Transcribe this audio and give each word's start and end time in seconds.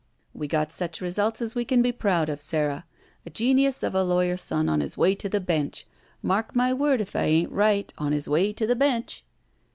We 0.33 0.47
got 0.47 0.71
such 0.71 0.99
results 0.99 1.43
as 1.43 1.53
we 1.53 1.63
can 1.63 1.83
be 1.83 1.91
proud 1.91 2.27
of, 2.27 2.41
Sara. 2.41 2.85
A 3.23 3.29
genius 3.29 3.83
of 3.83 3.93
a 3.93 4.01
lawyer 4.03 4.35
son 4.35 4.67
on 4.67 4.81
his 4.81 4.97
way 4.97 5.13
to 5.13 5.29
the 5.29 5.39
bench. 5.39 5.85
Mark 6.23 6.55
my 6.55 6.73
word 6.73 7.01
if 7.01 7.15
I 7.15 7.25
ain't 7.25 7.51
right, 7.51 7.93
cm 7.99 8.11
his 8.11 8.27
way 8.27 8.51
to 8.51 8.65
the 8.65 8.75
bench!' 8.75 9.23